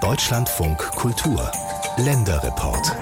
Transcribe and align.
Deutschlandfunk 0.00 0.78
Kultur 0.78 1.50
Länderreport 1.96 2.96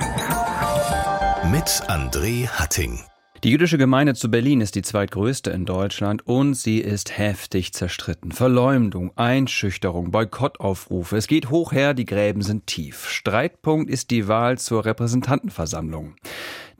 mit 1.53 1.67
André 1.91 2.49
Hatting. 2.49 2.99
Die 3.45 3.51
jüdische 3.51 3.77
Gemeinde 3.77 4.15
zu 4.15 4.31
Berlin 4.31 4.63
ist 4.63 4.77
die 4.77 4.83
zweitgrößte 4.83 5.51
in 5.51 5.67
Deutschland 5.67 6.27
und 6.27 6.55
sie 6.55 6.79
ist 6.79 7.19
heftig 7.19 7.75
zerstritten. 7.75 8.32
Verleumdung, 8.32 9.12
Einschüchterung, 9.14 10.11
Boykottaufrufe. 10.11 11.18
Es 11.18 11.27
geht 11.27 11.50
hoch 11.50 11.73
her, 11.73 11.93
die 11.93 12.07
Gräben 12.07 12.41
sind 12.41 12.66
tief. 12.66 13.11
Streitpunkt 13.11 13.91
ist 13.91 14.11
die 14.11 14.27
Wahl 14.27 14.57
zur 14.57 14.86
Repräsentantenversammlung. 14.86 16.16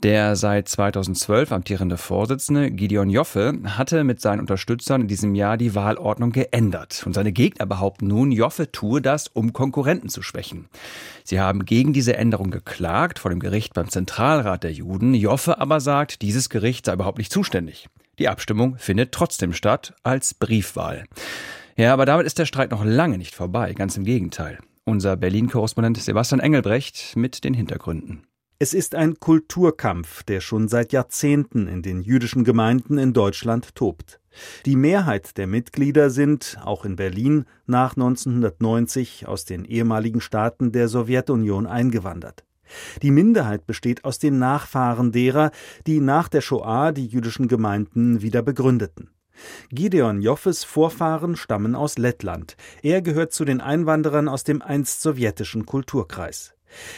Der 0.01 0.37
seit 0.37 0.69
2012 0.69 1.51
amtierende 1.51 1.97
Vorsitzende 1.97 2.71
Gideon 2.71 3.09
Joffe 3.09 3.59
hatte 3.65 4.05
mit 4.05 4.21
seinen 4.21 4.39
Unterstützern 4.39 5.01
in 5.01 5.07
diesem 5.09 5.35
Jahr 5.35 5.57
die 5.57 5.75
Wahlordnung 5.75 6.31
geändert. 6.31 7.03
Und 7.05 7.13
seine 7.13 7.33
Gegner 7.33 7.65
behaupten 7.65 8.07
nun, 8.07 8.31
Joffe 8.31 8.71
tue 8.71 9.01
das, 9.01 9.27
um 9.27 9.51
Konkurrenten 9.51 10.07
zu 10.07 10.21
schwächen. 10.21 10.69
Sie 11.25 11.41
haben 11.41 11.65
gegen 11.65 11.91
diese 11.91 12.15
Änderung 12.15 12.49
geklagt 12.49 13.19
vor 13.19 13.29
dem 13.29 13.41
Gericht 13.41 13.73
beim 13.73 13.89
Zentralrat 13.89 14.63
der 14.63 14.71
Juden. 14.71 15.13
Joffe 15.13 15.59
aber 15.59 15.81
sagt, 15.81 16.21
dieses 16.21 16.49
Gericht 16.49 16.85
sei 16.85 16.93
überhaupt 16.93 17.17
nicht 17.17 17.33
zuständig. 17.33 17.89
Die 18.19 18.29
Abstimmung 18.29 18.77
findet 18.77 19.11
trotzdem 19.11 19.51
statt 19.51 19.93
als 20.03 20.33
Briefwahl. 20.33 21.03
Ja, 21.75 21.91
aber 21.91 22.05
damit 22.05 22.25
ist 22.25 22.39
der 22.39 22.45
Streit 22.45 22.71
noch 22.71 22.85
lange 22.85 23.17
nicht 23.17 23.35
vorbei, 23.35 23.73
ganz 23.73 23.97
im 23.97 24.05
Gegenteil. 24.05 24.59
Unser 24.85 25.17
Berlin-Korrespondent 25.17 25.97
Sebastian 25.97 26.39
Engelbrecht 26.39 27.17
mit 27.17 27.43
den 27.43 27.53
Hintergründen. 27.53 28.28
Es 28.61 28.73
ist 28.73 28.93
ein 28.93 29.21
Kulturkampf, 29.21 30.23
der 30.23 30.41
schon 30.41 30.67
seit 30.67 30.91
Jahrzehnten 30.91 31.65
in 31.67 31.81
den 31.81 32.01
jüdischen 32.01 32.43
Gemeinden 32.43 32.97
in 32.97 33.13
Deutschland 33.13 33.73
tobt. 33.73 34.19
Die 34.65 34.75
Mehrheit 34.75 35.37
der 35.37 35.47
Mitglieder 35.47 36.09
sind, 36.09 36.57
auch 36.61 36.83
in 36.83 36.97
Berlin, 36.97 37.45
nach 37.67 37.95
1990 37.95 39.29
aus 39.29 39.45
den 39.45 39.63
ehemaligen 39.63 40.19
Staaten 40.19 40.73
der 40.73 40.89
Sowjetunion 40.89 41.67
eingewandert. 41.67 42.43
Die 43.01 43.11
Minderheit 43.11 43.65
besteht 43.65 44.03
aus 44.03 44.19
den 44.19 44.39
Nachfahren 44.39 45.13
derer, 45.13 45.51
die 45.87 46.01
nach 46.01 46.27
der 46.27 46.41
Shoah 46.41 46.91
die 46.91 47.07
jüdischen 47.07 47.47
Gemeinden 47.47 48.21
wieder 48.21 48.41
begründeten. 48.41 49.09
Gideon 49.69 50.21
Joffes 50.21 50.65
Vorfahren 50.65 51.37
stammen 51.37 51.75
aus 51.75 51.97
Lettland. 51.97 52.57
Er 52.81 53.01
gehört 53.01 53.31
zu 53.31 53.45
den 53.45 53.61
Einwanderern 53.61 54.27
aus 54.27 54.43
dem 54.43 54.61
einst 54.61 55.01
sowjetischen 55.01 55.65
Kulturkreis. 55.65 56.55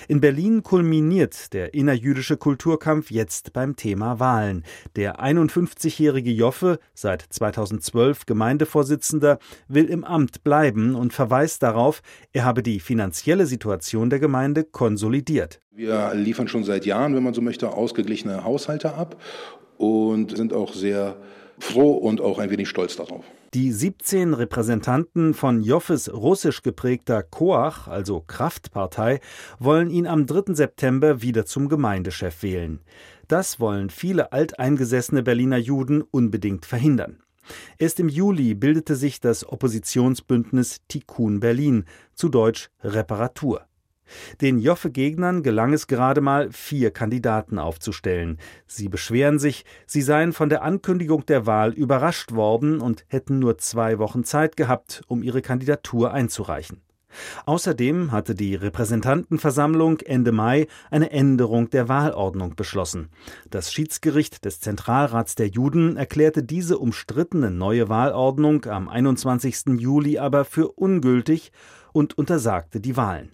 In 0.08 0.22
Berlin 0.22 0.64
kulminiert 0.64 1.54
der 1.54 1.74
innerjüdische 1.74 2.38
Kulturkampf 2.38 3.12
jetzt 3.12 3.54
beim 3.54 3.76
Thema 3.76 4.20
Wahlen. 4.20 4.64
Der 4.96 5.20
51-jährige 5.20 6.32
Joffe, 6.32 6.80
seit 6.94 7.22
2012 7.22 8.26
Gemeindevorsitzender, 8.26 9.40
will 9.68 9.86
im 9.86 10.04
Amt 10.04 10.44
bleiben 10.44 10.96
und 10.96 11.14
verweist 11.14 11.64
darauf, 11.64 12.02
er 12.34 12.46
habe 12.46 12.64
die 12.64 12.80
finanzielle 12.80 13.46
Situation 13.46 14.10
der 14.10 14.20
Gemeinde 14.20 14.64
konsolidiert. 14.64 15.62
Wir 15.72 16.14
liefern 16.14 16.48
schon 16.48 16.64
seit 16.64 16.86
Jahren, 16.86 17.16
wenn 17.16 17.24
man 17.24 17.34
so 17.34 17.42
möchte, 17.42 17.72
ausgeglichene 17.72 18.44
Haushalte 18.44 18.94
ab 18.94 19.22
und 19.78 20.36
sind 20.36 20.54
auch 20.54 20.74
sehr 20.74 21.16
froh 21.62 21.94
und 21.94 22.22
auch 22.22 22.40
ein 22.40 22.50
wenig 22.50 22.70
stolz 22.70 22.96
darauf. 22.96 23.24
Die 23.54 23.72
17 23.72 24.34
Repräsentanten 24.34 25.34
von 25.34 25.62
Joffes 25.62 26.12
russisch 26.14 26.62
geprägter 26.62 27.22
Koach, 27.22 27.88
also 27.88 28.22
Kraftpartei, 28.26 29.20
wollen 29.60 29.90
ihn 29.90 30.08
am 30.08 30.26
3. 30.26 30.54
September 30.54 31.22
wieder 31.22 31.46
zum 31.46 31.68
Gemeindechef 31.68 32.44
wählen. 32.44 32.80
Das 33.28 33.60
wollen 33.60 33.90
viele 33.90 34.32
alteingesessene 34.32 35.24
Berliner 35.24 35.58
Juden 35.58 36.02
unbedingt 36.02 36.66
verhindern. 36.66 37.20
Erst 37.78 38.00
im 38.00 38.10
Juli 38.10 38.54
bildete 38.54 38.96
sich 38.96 39.20
das 39.20 39.48
Oppositionsbündnis 39.48 40.82
Tikkun 40.88 41.40
Berlin, 41.40 41.86
zu 42.14 42.30
Deutsch 42.30 42.70
Reparatur. 42.84 43.66
Den 44.42 44.60
Joffe-Gegnern 44.60 45.44
gelang 45.44 45.74
es 45.74 45.88
gerade 45.88 46.22
mal, 46.22 46.52
vier 46.52 46.92
Kandidaten 46.92 47.60
aufzustellen. 47.60 48.38
Sie 48.68 48.90
beschweren 48.90 49.40
sich, 49.40 49.66
sie 49.86 50.02
seien 50.02 50.34
von 50.34 50.50
der 50.50 50.64
Ankündigung 50.64 51.26
der 51.26 51.46
Wahl 51.46 51.74
überrascht 51.74 52.34
worden 52.34 52.82
und 52.82 53.06
hätten 53.08 53.40
nur 53.40 53.58
zwei 53.58 54.00
Wochen 54.00 54.24
Zeit 54.24 54.58
gehabt, 54.58 55.02
um 55.08 55.24
ihre 55.24 55.42
Kandidatur 55.42 56.14
einzureichen. 56.14 56.82
Außerdem 57.46 58.12
hatte 58.12 58.36
die 58.36 58.56
Repräsentantenversammlung 58.56 60.00
Ende 60.00 60.32
Mai 60.32 60.68
eine 60.90 61.12
Änderung 61.12 61.70
der 61.70 61.90
Wahlordnung 61.90 62.56
beschlossen. 62.56 63.10
Das 63.50 63.72
Schiedsgericht 63.72 64.46
des 64.46 64.60
Zentralrats 64.60 65.36
der 65.36 65.48
Juden 65.48 65.98
erklärte 65.98 66.44
diese 66.44 66.78
umstrittene 66.78 67.52
neue 67.52 67.90
Wahlordnung 67.90 68.66
am 68.66 68.88
21. 68.88 69.80
Juli 69.80 70.18
aber 70.20 70.46
für 70.46 70.70
ungültig 70.70 71.52
und 71.94 72.18
untersagte 72.18 72.80
die 72.80 72.98
Wahlen. 72.98 73.32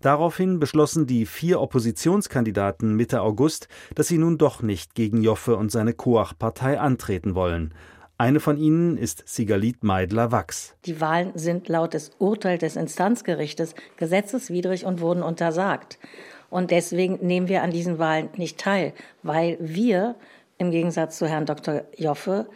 Daraufhin 0.00 0.58
beschlossen 0.58 1.06
die 1.06 1.26
vier 1.26 1.60
Oppositionskandidaten 1.60 2.94
Mitte 2.94 3.22
August, 3.22 3.68
dass 3.94 4.08
sie 4.08 4.18
nun 4.18 4.38
doch 4.38 4.62
nicht 4.62 4.94
gegen 4.94 5.22
Joffe 5.22 5.56
und 5.56 5.72
seine 5.72 5.92
Koach-Partei 5.92 6.78
antreten 6.78 7.34
wollen. 7.34 7.74
Eine 8.18 8.38
von 8.38 8.56
ihnen 8.56 8.96
ist 8.96 9.24
Sigalit 9.26 9.82
Meidler-Wachs. 9.82 10.76
Die 10.84 11.00
Wahlen 11.00 11.32
sind 11.34 11.68
laut 11.68 11.94
des 11.94 12.12
Urteils 12.18 12.60
des 12.60 12.76
Instanzgerichtes 12.76 13.74
gesetzeswidrig 13.96 14.84
und 14.84 15.00
wurden 15.00 15.22
untersagt. 15.22 15.98
Und 16.48 16.70
deswegen 16.70 17.18
nehmen 17.26 17.48
wir 17.48 17.62
an 17.62 17.70
diesen 17.70 17.98
Wahlen 17.98 18.28
nicht 18.36 18.58
teil, 18.58 18.92
weil 19.22 19.56
wir 19.60 20.14
im 20.58 20.70
Gegensatz 20.70 21.18
zu 21.18 21.26
Herrn 21.26 21.46
Dr. 21.46 21.82
Joffe 21.96 22.46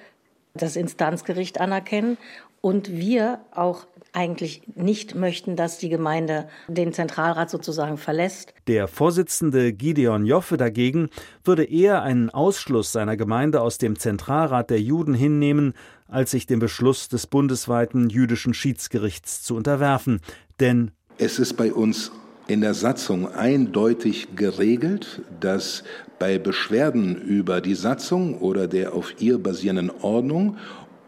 das 0.55 0.77
Instanzgericht 0.77 1.61
anerkennen 1.61 2.19
und 2.67 2.91
wir 2.91 3.39
auch 3.53 3.87
eigentlich 4.13 4.63
nicht 4.75 5.15
möchten, 5.15 5.55
dass 5.55 5.79
die 5.79 5.89
Gemeinde 5.89 6.49
den 6.67 6.93
Zentralrat 6.93 7.49
sozusagen 7.49 7.97
verlässt. 7.97 8.55
Der 8.67 8.89
Vorsitzende 8.89 9.73
Gideon 9.73 10.27
Joffe 10.27 10.57
dagegen 10.57 11.09
würde 11.45 11.63
eher 11.63 12.03
einen 12.03 12.29
Ausschluss 12.29 12.91
seiner 12.91 13.17
Gemeinde 13.17 13.61
aus 13.61 13.79
dem 13.79 13.97
Zentralrat 13.97 14.71
der 14.71 14.81
Juden 14.81 15.15
hinnehmen, 15.15 15.75
als 16.09 16.33
sich 16.33 16.47
dem 16.47 16.59
Beschluss 16.59 17.09
des 17.09 17.29
bundesweiten 17.29 18.11
jüdischen 18.11 18.53
Schiedsgerichts 18.53 19.45
zu 19.45 19.55
unterwerfen. 19.55 20.21
Denn 20.59 20.91
es 21.19 21.39
ist 21.39 21.57
bei 21.57 21.73
uns 21.73 22.11
in 22.49 22.63
der 22.63 22.75
Satzung 22.75 23.33
eindeutig 23.33 24.35
geregelt, 24.35 25.23
dass 25.39 25.85
bei 26.19 26.39
Beschwerden 26.39 27.15
über 27.15 27.61
die 27.61 27.75
Satzung 27.77 28.39
oder 28.39 28.67
der 28.67 28.93
auf 28.93 29.21
ihr 29.21 29.39
basierenden 29.39 29.93
Ordnung 30.03 30.57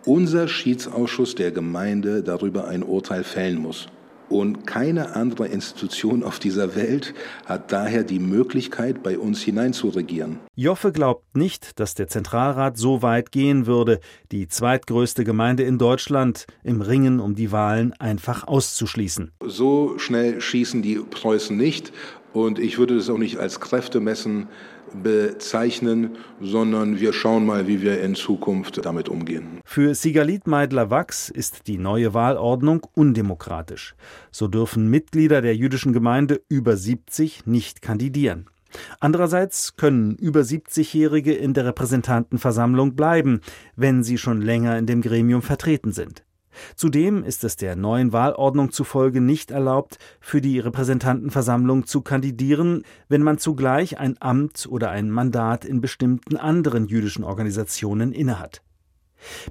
unser 0.05 0.49
Schiedsausschuss 0.49 1.35
der 1.35 1.51
Gemeinde 1.51 2.23
darüber 2.23 2.69
ein 2.69 2.83
Urteil 2.83 3.25
fällen 3.25 3.59
muss. 3.59 3.89
Und 4.29 4.67
keine 4.67 5.17
andere 5.17 5.47
Institution 5.47 6.23
auf 6.23 6.39
dieser 6.39 6.77
Welt 6.77 7.15
hat 7.47 7.73
daher 7.73 8.05
die 8.05 8.19
Möglichkeit, 8.19 9.03
bei 9.03 9.19
uns 9.19 9.41
hineinzuregieren. 9.43 10.39
Joffe 10.55 10.93
glaubt 10.93 11.35
nicht, 11.35 11.81
dass 11.81 11.95
der 11.95 12.09
Zentralrat 12.09 12.77
so 12.77 13.01
weit 13.01 13.33
gehen 13.33 13.67
würde, 13.67 14.01
die 14.31 14.47
zweitgrößte 14.47 15.25
Gemeinde 15.25 15.63
in 15.63 15.79
Deutschland 15.79 16.47
im 16.63 16.83
Ringen 16.83 17.21
um 17.21 17.37
die 17.37 17.53
Wahlen 17.53 17.95
einfach 17.95 18.47
auszuschließen. 18.47 19.33
So 19.47 19.99
schnell 19.99 20.43
schießen 20.43 20.83
die 20.83 20.97
Preußen 20.97 21.57
nicht. 21.57 21.93
Und 22.47 22.61
ich 22.61 22.79
würde 22.79 22.97
das 22.97 23.11
auch 23.11 23.19
nicht 23.19 23.39
als 23.39 23.59
Kräftemessen 23.59 24.47
bezeichnen, 25.03 26.17
sondern 26.41 27.01
wir 27.01 27.13
schauen 27.13 27.45
mal, 27.45 27.67
wie 27.67 27.83
wir 27.83 28.01
in 28.01 28.15
Zukunft 28.15 28.85
damit 28.85 29.09
umgehen. 29.09 29.61
Für 29.65 29.95
Sigalit 29.95 30.47
Meidler-Wachs 30.47 31.31
ist 31.31 31.67
die 31.67 31.79
neue 31.79 32.15
Wahlordnung 32.15 32.87
undemokratisch. 32.95 33.97
So 34.31 34.47
dürfen 34.47 34.89
Mitglieder 34.89 35.43
der 35.43 35.57
jüdischen 35.57 35.93
Gemeinde 35.93 36.41
über 36.49 36.77
70 36.77 37.47
nicht 37.47 37.83
kandidieren. 37.83 38.47
Andererseits 39.01 39.77
können 39.77 40.15
über 40.15 40.41
70-Jährige 40.41 41.35
in 41.35 41.55
der 41.55 41.67
Repräsentantenversammlung 41.67 42.95
bleiben, 42.95 43.41
wenn 43.77 44.03
sie 44.05 44.17
schon 44.17 44.43
länger 44.43 44.79
in 44.79 44.87
dem 44.87 45.01
Gremium 45.01 45.43
vertreten 45.43 45.93
sind. 45.93 46.23
Zudem 46.77 47.25
ist 47.25 47.45
es 47.45 47.57
der 47.57 47.77
neuen 47.77 48.13
Wahlordnung 48.13 48.73
zufolge 48.73 49.21
nicht 49.21 49.51
erlaubt, 49.51 49.99
für 50.21 50.41
die 50.41 50.59
Repräsentantenversammlung 50.59 51.87
zu 51.87 52.03
kandidieren, 52.03 52.85
wenn 53.09 53.23
man 53.23 53.39
zugleich 53.39 53.99
ein 53.99 54.17
Amt 54.21 54.67
oder 54.69 54.91
ein 54.91 55.11
Mandat 55.11 55.65
in 55.65 55.81
bestimmten 55.81 56.37
anderen 56.37 56.87
jüdischen 56.87 57.25
Organisationen 57.25 58.13
innehat. 58.13 58.63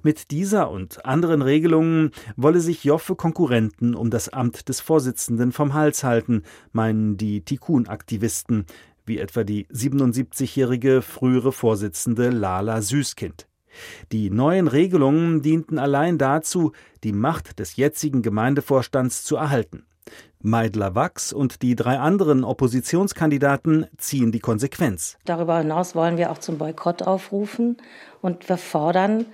Mit 0.02 0.31
dieser 0.31 0.72
und 0.72 1.06
anderen 1.06 1.42
Regelungen 1.42 2.12
wolle 2.36 2.62
sich 2.62 2.84
Joffe 2.84 3.16
Konkurrenten 3.16 3.96
um 3.96 4.10
das 4.10 4.30
Amt 4.30 4.70
des 4.70 4.80
Vorsitzenden 4.80 5.52
vom 5.52 5.74
Hals 5.74 6.04
halten, 6.04 6.44
meinen 6.72 7.18
die 7.18 7.42
Tikkun-Aktivisten, 7.42 8.66
wie 9.06 9.18
etwa 9.20 9.44
die 9.44 9.68
77-jährige 9.68 11.02
frühere 11.02 11.52
Vorsitzende 11.52 12.30
Lala 12.30 12.81
Süßkind. 12.81 13.47
Die 14.12 14.30
neuen 14.30 14.68
Regelungen 14.68 15.42
dienten 15.42 15.80
allein 15.80 16.18
dazu, 16.18 16.72
die 17.04 17.14
Macht 17.14 17.60
des 17.60 17.76
jetzigen 17.76 18.22
Gemeindevorstands 18.22 19.24
zu 19.24 19.36
erhalten. 19.36 19.86
Meidler 20.42 20.96
Wachs 20.96 21.34
und 21.34 21.62
die 21.62 21.76
drei 21.76 21.98
anderen 21.98 22.44
Oppositionskandidaten 22.44 23.88
ziehen 23.98 24.32
die 24.32 24.40
Konsequenz. 24.40 25.18
Darüber 25.26 25.58
hinaus 25.58 25.96
wollen 25.96 26.18
wir 26.18 26.32
auch 26.32 26.38
zum 26.38 26.58
Boykott 26.58 27.04
aufrufen 27.04 27.78
und 28.22 28.48
wir 28.48 28.58
fordern 28.58 29.26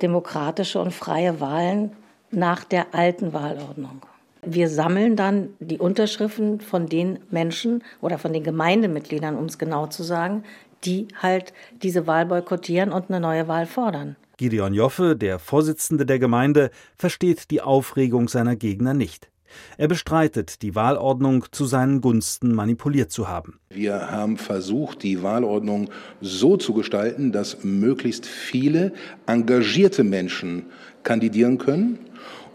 demokratische 0.00 0.80
und 0.80 0.92
freie 0.92 1.40
Wahlen 1.40 1.92
nach 2.30 2.64
der 2.64 2.94
alten 2.94 3.32
Wahlordnung. 3.32 4.02
Wir 4.46 4.68
sammeln 4.68 5.16
dann 5.16 5.54
die 5.58 5.78
Unterschriften 5.78 6.60
von 6.60 6.86
den 6.86 7.18
Menschen 7.30 7.82
oder 8.02 8.18
von 8.18 8.32
den 8.32 8.44
Gemeindemitgliedern, 8.44 9.36
um 9.36 9.46
es 9.46 9.58
genau 9.58 9.86
zu 9.86 10.02
sagen, 10.02 10.44
die 10.84 11.08
halt 11.20 11.52
diese 11.82 12.06
Wahl 12.06 12.26
boykottieren 12.26 12.92
und 12.92 13.08
eine 13.08 13.20
neue 13.20 13.48
Wahl 13.48 13.66
fordern. 13.66 14.16
Gideon 14.36 14.74
Joffe, 14.74 15.14
der 15.16 15.38
Vorsitzende 15.38 16.06
der 16.06 16.18
Gemeinde, 16.18 16.70
versteht 16.96 17.50
die 17.50 17.60
Aufregung 17.60 18.28
seiner 18.28 18.56
Gegner 18.56 18.92
nicht. 18.92 19.28
Er 19.76 19.86
bestreitet, 19.88 20.62
die 20.62 20.74
Wahlordnung 20.74 21.46
zu 21.52 21.64
seinen 21.64 22.00
Gunsten 22.00 22.52
manipuliert 22.52 23.12
zu 23.12 23.28
haben. 23.28 23.60
Wir 23.70 24.10
haben 24.10 24.36
versucht, 24.36 25.04
die 25.04 25.22
Wahlordnung 25.22 25.90
so 26.20 26.56
zu 26.56 26.74
gestalten, 26.74 27.30
dass 27.30 27.62
möglichst 27.62 28.26
viele 28.26 28.92
engagierte 29.26 30.02
Menschen 30.02 30.66
kandidieren 31.04 31.58
können. 31.58 31.98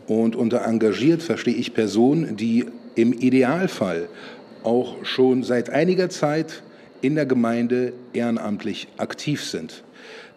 Und 0.08 0.36
unter 0.36 0.66
engagiert 0.66 1.22
verstehe 1.22 1.54
ich 1.54 1.74
Personen, 1.74 2.36
die 2.36 2.66
im 2.96 3.14
Idealfall 3.14 4.10
auch 4.64 5.06
schon 5.06 5.44
seit 5.44 5.70
einiger 5.70 6.10
Zeit 6.10 6.64
in 7.02 7.16
der 7.16 7.26
Gemeinde 7.26 7.94
ehrenamtlich 8.14 8.88
aktiv 8.98 9.44
sind. 9.44 9.84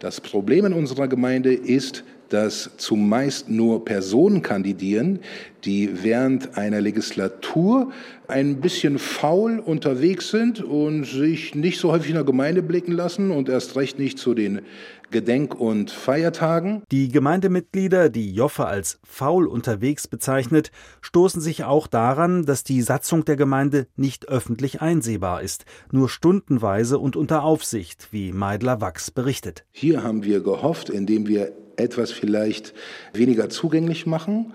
Das 0.00 0.20
Problem 0.20 0.66
in 0.66 0.72
unserer 0.72 1.08
Gemeinde 1.08 1.52
ist, 1.54 2.04
dass 2.32 2.70
zumeist 2.78 3.50
nur 3.50 3.84
Personen 3.84 4.42
kandidieren, 4.42 5.20
die 5.64 6.02
während 6.02 6.56
einer 6.56 6.80
Legislatur 6.80 7.92
ein 8.26 8.60
bisschen 8.60 8.98
faul 8.98 9.58
unterwegs 9.58 10.30
sind 10.30 10.62
und 10.62 11.04
sich 11.04 11.54
nicht 11.54 11.78
so 11.78 11.92
häufig 11.92 12.08
in 12.10 12.14
der 12.14 12.24
Gemeinde 12.24 12.62
blicken 12.62 12.92
lassen 12.92 13.30
und 13.30 13.48
erst 13.48 13.76
recht 13.76 13.98
nicht 13.98 14.18
zu 14.18 14.34
den 14.34 14.62
Gedenk- 15.10 15.54
und 15.54 15.90
Feiertagen. 15.90 16.82
Die 16.90 17.08
Gemeindemitglieder, 17.08 18.08
die 18.08 18.32
Joffe 18.32 18.64
als 18.64 18.98
faul 19.04 19.46
unterwegs 19.46 20.08
bezeichnet, 20.08 20.72
stoßen 21.02 21.42
sich 21.42 21.64
auch 21.64 21.86
daran, 21.86 22.46
dass 22.46 22.64
die 22.64 22.80
Satzung 22.80 23.26
der 23.26 23.36
Gemeinde 23.36 23.86
nicht 23.94 24.28
öffentlich 24.28 24.80
einsehbar 24.80 25.42
ist, 25.42 25.66
nur 25.90 26.08
stundenweise 26.08 26.98
und 26.98 27.14
unter 27.14 27.44
Aufsicht, 27.44 28.08
wie 28.10 28.32
Meidler 28.32 28.80
Wachs 28.80 29.10
berichtet. 29.10 29.66
Hier 29.70 30.02
haben 30.02 30.24
wir 30.24 30.40
gehofft, 30.40 30.88
indem 30.88 31.28
wir 31.28 31.52
etwas 31.82 32.12
vielleicht 32.12 32.74
weniger 33.12 33.48
zugänglich 33.48 34.06
machen, 34.06 34.54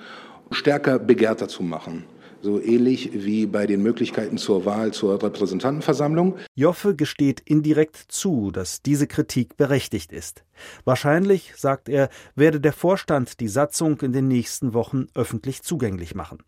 stärker 0.51 0.99
begehrter 0.99 1.47
zu 1.47 1.63
machen 1.63 2.05
so 2.41 2.61
ähnlich 2.61 3.11
wie 3.13 3.45
bei 3.45 3.65
den 3.65 3.81
Möglichkeiten 3.81 4.37
zur 4.37 4.65
Wahl 4.65 4.93
zur 4.93 5.21
Repräsentantenversammlung. 5.21 6.37
Joffe 6.55 6.95
gesteht 6.95 7.41
indirekt 7.41 7.97
zu, 8.07 8.51
dass 8.51 8.81
diese 8.81 9.07
Kritik 9.07 9.57
berechtigt 9.57 10.11
ist. 10.11 10.43
Wahrscheinlich, 10.85 11.53
sagt 11.55 11.89
er, 11.89 12.09
werde 12.35 12.61
der 12.61 12.73
Vorstand 12.73 13.39
die 13.39 13.47
Satzung 13.47 13.99
in 14.01 14.13
den 14.13 14.27
nächsten 14.27 14.73
Wochen 14.73 15.07
öffentlich 15.13 15.63
zugänglich 15.63 16.15
machen. 16.15 16.39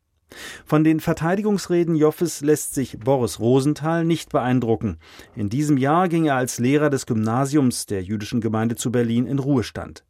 Von 0.64 0.84
den 0.84 1.00
Verteidigungsreden 1.00 1.96
Joffes 1.96 2.42
lässt 2.42 2.76
sich 2.76 3.00
Boris 3.00 3.40
Rosenthal 3.40 4.06
nicht 4.06 4.32
beeindrucken. 4.32 5.00
In 5.36 5.50
diesem 5.50 5.78
Jahr 5.78 6.08
ging 6.08 6.26
er 6.26 6.36
als 6.36 6.60
Lehrer 6.60 6.92
des 6.92 7.08
Gymnasiums 7.08 7.88
der 7.88 8.04
jüdischen 8.04 8.40
Gemeinde 8.40 8.76
zu 8.76 8.92
Berlin 8.92 9.26
in 9.26 9.40
Ruhestand. 9.40 10.04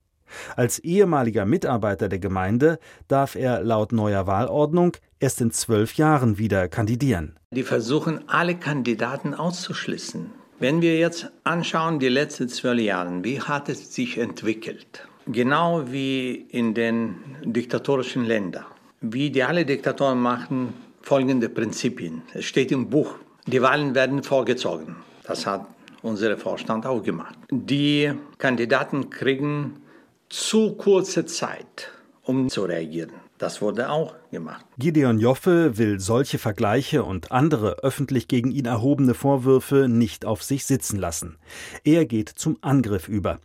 Als 0.55 0.79
ehemaliger 0.79 1.45
Mitarbeiter 1.45 2.09
der 2.09 2.19
Gemeinde 2.19 2.79
darf 3.07 3.35
er 3.35 3.63
laut 3.63 3.91
neuer 3.91 4.27
Wahlordnung 4.27 4.97
erst 5.19 5.41
in 5.41 5.51
zwölf 5.51 5.95
Jahren 5.95 6.37
wieder 6.37 6.67
kandidieren. 6.67 7.35
Die 7.51 7.63
versuchen, 7.63 8.27
alle 8.27 8.55
Kandidaten 8.55 9.33
auszuschließen. 9.33 10.31
Wenn 10.59 10.81
wir 10.81 10.97
jetzt 10.99 11.31
anschauen, 11.43 11.99
die 11.99 12.09
letzten 12.09 12.49
zwölf 12.49 12.81
Jahre, 12.81 13.23
wie 13.23 13.39
hat 13.39 13.69
es 13.69 13.93
sich 13.95 14.17
entwickelt? 14.17 15.07
Genau 15.25 15.83
wie 15.91 16.33
in 16.49 16.73
den 16.73 17.15
diktatorischen 17.43 18.25
Ländern. 18.25 18.65
Wie 19.01 19.29
die 19.29 19.43
alle 19.43 19.65
Diktatoren 19.65 20.19
machen, 20.19 20.73
folgende 21.01 21.49
Prinzipien. 21.49 22.23
Es 22.33 22.45
steht 22.45 22.71
im 22.71 22.89
Buch, 22.89 23.15
die 23.47 23.61
Wahlen 23.61 23.95
werden 23.95 24.21
vorgezogen. 24.23 24.97
Das 25.23 25.45
hat 25.45 25.65
unser 26.01 26.37
Vorstand 26.37 26.85
auch 26.85 27.01
gemacht. 27.01 27.35
Die 27.51 28.11
Kandidaten 28.37 29.09
kriegen 29.09 29.81
zu 30.29 30.75
kurze 30.75 31.25
Zeit, 31.25 31.91
um 32.23 32.49
zu 32.49 32.63
reagieren. 32.63 33.11
Das 33.39 33.61
wurde 33.61 33.89
auch 33.89 34.15
gemacht. 34.31 34.65
Gideon 34.77 35.17
Joffe 35.17 35.77
will 35.77 35.99
solche 35.99 36.37
Vergleiche 36.37 37.03
und 37.03 37.31
andere 37.31 37.77
öffentlich 37.83 38.27
gegen 38.27 38.51
ihn 38.51 38.65
erhobene 38.65 39.13
Vorwürfe 39.13 39.87
nicht 39.87 40.25
auf 40.25 40.43
sich 40.43 40.65
sitzen 40.65 40.99
lassen. 40.99 41.37
Er 41.83 42.05
geht 42.05 42.29
zum 42.29 42.57
Angriff 42.61 43.07
über. 43.07 43.39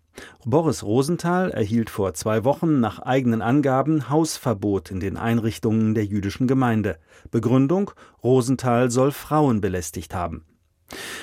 Boris 0.44 0.82
Rosenthal 0.82 1.50
erhielt 1.52 1.90
vor 1.90 2.14
zwei 2.14 2.44
Wochen 2.44 2.81
nach 2.81 2.98
eigenen 2.98 3.40
Angaben 3.40 4.10
Hausverbot 4.10 4.90
in 4.90 5.00
den 5.00 5.16
Einrichtungen 5.16 5.94
der 5.94 6.04
jüdischen 6.04 6.46
Gemeinde. 6.46 6.98
Begründung 7.31 7.92
Rosenthal 8.22 8.90
soll 8.90 9.12
Frauen 9.12 9.60
belästigt 9.60 10.14
haben. 10.14 10.44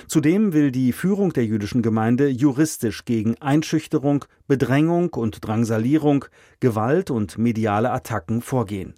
Zudem 0.07 0.53
will 0.53 0.71
die 0.71 0.91
Führung 0.91 1.33
der 1.33 1.45
jüdischen 1.45 1.81
Gemeinde 1.81 2.27
juristisch 2.27 3.05
gegen 3.05 3.39
Einschüchterung, 3.41 4.25
Bedrängung 4.47 5.13
und 5.13 5.45
Drangsalierung, 5.45 6.25
Gewalt 6.59 7.11
und 7.11 7.37
mediale 7.37 7.91
Attacken 7.91 8.41
vorgehen. 8.41 8.95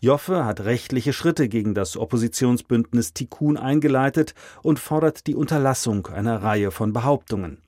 Joffe 0.00 0.44
hat 0.44 0.60
rechtliche 0.60 1.12
Schritte 1.12 1.48
gegen 1.48 1.74
das 1.74 1.96
Oppositionsbündnis 1.96 3.12
Tikkun 3.12 3.56
eingeleitet 3.56 4.34
und 4.62 4.78
fordert 4.78 5.26
die 5.26 5.34
Unterlassung 5.34 6.06
einer 6.08 6.42
Reihe 6.42 6.70
von 6.70 6.92
Behauptungen. 6.92 7.58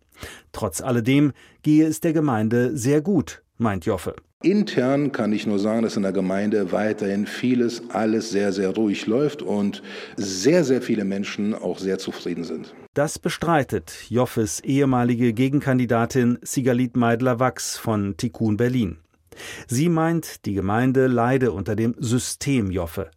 Trotz 0.52 0.81
alledem 0.81 1.32
gehe 1.62 1.87
es 1.87 2.00
der 2.00 2.12
Gemeinde 2.12 2.76
sehr 2.76 3.00
gut, 3.00 3.41
meint 3.58 3.84
Joffe. 3.87 4.14
Intern 4.43 5.12
kann 5.12 5.32
ich 5.32 5.46
nur 5.46 5.58
sagen, 5.58 5.82
dass 5.82 5.96
in 5.96 6.02
der 6.02 6.12
Gemeinde 6.12 6.72
weiterhin 6.72 7.26
vieles, 7.26 7.82
alles 7.90 8.31
sehr, 8.31 8.52
sehr 8.52 8.70
ruhig 8.70 9.06
läuft 9.06 9.40
und 9.40 9.82
sehr, 10.16 10.64
sehr 10.64 10.82
viele 10.82 11.04
Menschen 11.04 11.54
auch 11.54 11.78
sehr 11.78 11.99
zufrieden 11.99 12.44
sind. 12.44 12.75
Das 12.94 13.19
bestreitet 13.19 13.94
Joffes 14.08 14.60
ehemalige 14.60 15.32
Gegenkandidatin 15.32 16.38
Sigalit 16.43 16.96
Meidler-Wachs 16.96 17.78
von 17.78 18.16
Tikkun 18.16 18.56
Berlin. 18.56 18.99
Sie 19.66 19.88
meint, 19.88 20.44
die 20.44 20.55
Gemeinde 20.55 21.06
leide 21.06 21.52
unter 21.52 21.76
dem 21.76 21.94
System 21.98 22.70
Joffe. 22.70 23.10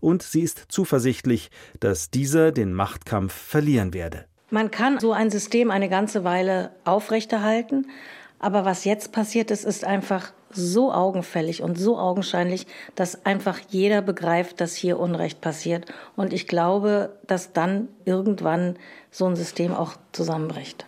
Und 0.00 0.22
sie 0.22 0.42
ist 0.42 0.66
zuversichtlich, 0.68 1.50
dass 1.80 2.10
dieser 2.10 2.52
den 2.52 2.74
Machtkampf 2.74 3.32
verlieren 3.32 3.94
werde. 3.94 4.26
Man 4.50 4.70
kann 4.70 5.00
so 5.00 5.12
ein 5.12 5.30
System 5.30 5.70
eine 5.70 5.88
ganze 5.88 6.24
Weile 6.24 6.72
aufrechterhalten, 6.84 7.86
aber 8.42 8.64
was 8.64 8.84
jetzt 8.84 9.12
passiert 9.12 9.50
ist, 9.50 9.64
ist 9.64 9.84
einfach 9.84 10.32
so 10.50 10.92
augenfällig 10.92 11.62
und 11.62 11.78
so 11.78 11.96
augenscheinlich, 11.96 12.66
dass 12.94 13.24
einfach 13.24 13.58
jeder 13.70 14.02
begreift, 14.02 14.60
dass 14.60 14.74
hier 14.74 14.98
Unrecht 14.98 15.40
passiert. 15.40 15.86
Und 16.16 16.32
ich 16.32 16.46
glaube, 16.46 17.16
dass 17.26 17.52
dann 17.52 17.88
irgendwann 18.04 18.76
so 19.10 19.26
ein 19.26 19.36
System 19.36 19.72
auch 19.72 19.94
zusammenbricht. 20.10 20.86